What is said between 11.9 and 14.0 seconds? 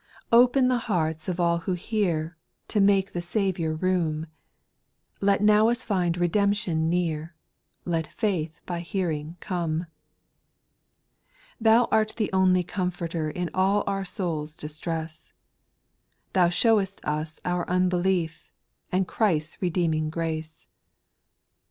art the only Comforter In all